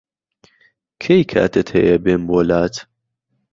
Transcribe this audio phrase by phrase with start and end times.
[1.01, 2.75] کەی کاتت هەیە بێم بۆلات؟